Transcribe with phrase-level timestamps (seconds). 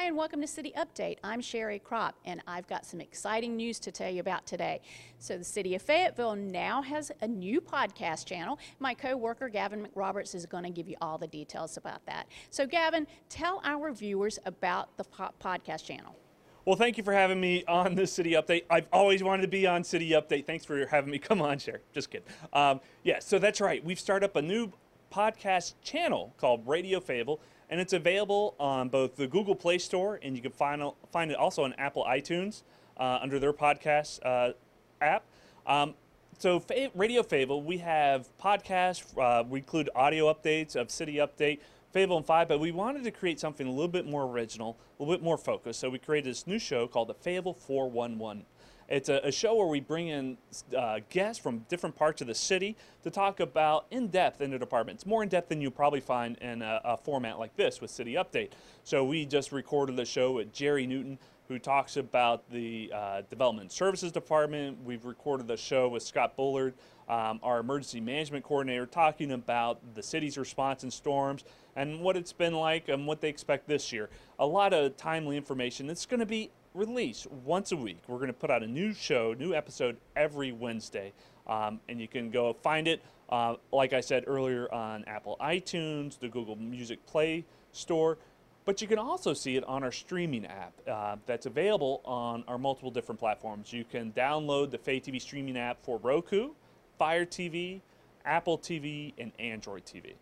[0.00, 1.18] Hi, and welcome to City Update.
[1.22, 4.80] I'm Sherry Crop, and I've got some exciting news to tell you about today.
[5.18, 8.58] So, the City of Fayetteville now has a new podcast channel.
[8.78, 12.28] My co worker, Gavin McRoberts, is going to give you all the details about that.
[12.48, 16.16] So, Gavin, tell our viewers about the po- podcast channel.
[16.64, 18.64] Well, thank you for having me on this City Update.
[18.70, 20.46] I've always wanted to be on City Update.
[20.46, 21.80] Thanks for having me come on, Sherry.
[21.92, 22.26] Just kidding.
[22.54, 23.84] Um, yeah, so that's right.
[23.84, 24.72] We've started up a new
[25.12, 27.40] podcast channel called Radio Fayetteville
[27.70, 30.82] and it's available on both the Google Play Store and you can find,
[31.12, 32.62] find it also on Apple iTunes
[32.98, 34.52] uh, under their podcast uh,
[35.00, 35.24] app.
[35.66, 35.94] Um,
[36.38, 36.62] so
[36.94, 39.04] Radio Fable, we have podcasts.
[39.16, 41.60] Uh, we include audio updates of City Update,
[41.92, 45.02] Fable and Five, but we wanted to create something a little bit more original, a
[45.02, 45.80] little bit more focused.
[45.80, 48.46] So we created this new show called the Fable 411.
[48.90, 50.36] It's a, a show where we bring in
[50.76, 54.58] uh, guests from different parts of the city to talk about in depth in the
[54.58, 54.96] department.
[54.96, 57.90] It's more in depth than you probably find in a, a format like this with
[57.90, 58.50] City Update.
[58.82, 61.18] So we just recorded the show with Jerry Newton,
[61.50, 64.78] who talks about the uh, Development Services Department.
[64.84, 66.74] We've recorded the show with Scott Bullard,
[67.08, 71.42] um, our Emergency Management Coordinator, talking about the city's response in storms
[71.74, 74.10] and what it's been like and what they expect this year.
[74.38, 75.90] A lot of timely information.
[75.90, 77.98] It's going to be released once a week.
[78.06, 81.12] We're going to put out a new show, new episode every Wednesday.
[81.48, 86.16] Um, and you can go find it, uh, like I said earlier, on Apple iTunes,
[86.16, 88.18] the Google Music Play Store.
[88.64, 92.58] But you can also see it on our streaming app uh, that's available on our
[92.58, 93.72] multiple different platforms.
[93.72, 96.50] You can download the Fay TV streaming app for Roku,
[96.98, 97.80] Fire TV,
[98.24, 100.12] Apple TV, and Android TV.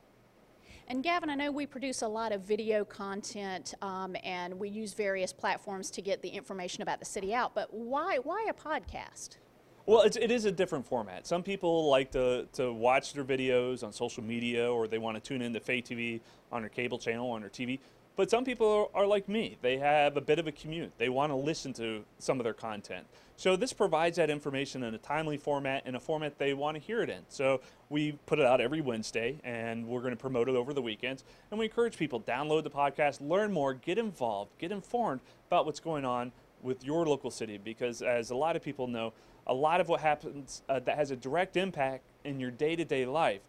[0.90, 4.94] And Gavin, I know we produce a lot of video content um, and we use
[4.94, 9.36] various platforms to get the information about the city out, but why, why a podcast?
[9.84, 11.26] Well, it's, it is a different format.
[11.26, 15.20] Some people like to, to watch their videos on social media or they want to
[15.20, 17.80] tune into Fay TV on their cable channel on their TV.
[18.18, 19.58] But some people are, are, like me.
[19.62, 20.90] They have a bit of a commute.
[20.98, 23.06] They want to listen to some of their content.
[23.36, 26.82] So this provides that information in a timely format, in a format they want to
[26.82, 27.20] hear it in.
[27.28, 30.82] So we put it out every Wednesday, and we're going to promote it over the
[30.82, 31.22] weekends.
[31.52, 35.78] And we encourage people download the podcast, learn more, get involved, get informed about what's
[35.78, 37.56] going on with your local city.
[37.56, 39.12] Because as a lot of people know,
[39.46, 43.42] a lot of what happens uh, that has a direct impact in your day-to-day life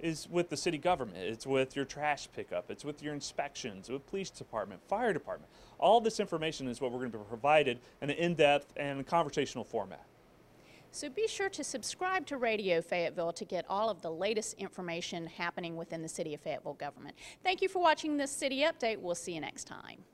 [0.00, 1.18] is with the city government.
[1.18, 2.70] It's with your trash pickup.
[2.70, 5.50] It's with your inspections, with police department, fire department.
[5.78, 9.64] All this information is what we're going to be provided in an in-depth and conversational
[9.64, 10.04] format.
[10.90, 15.26] So be sure to subscribe to Radio Fayetteville to get all of the latest information
[15.26, 17.16] happening within the City of Fayetteville government.
[17.42, 18.98] Thank you for watching this City Update.
[18.98, 20.04] We'll see you next time.